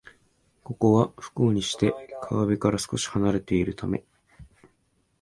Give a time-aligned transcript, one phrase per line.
[0.63, 1.93] ここは、不幸にして
[2.23, 4.03] 川辺から少しはなれているため